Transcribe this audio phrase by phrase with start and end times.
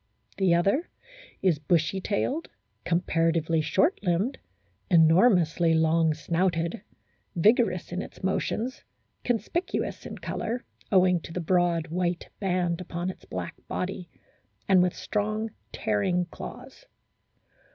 [0.37, 0.89] The other
[1.43, 2.49] is bushy tailed,
[2.85, 4.39] comparatively short limbed,
[4.89, 6.81] enormously long snouted,
[7.35, 8.83] vigorous in its motions,
[9.23, 14.09] conspicuous in colour, owing to the broad white band upon its black body,
[14.67, 16.87] and with strong, tearing claws.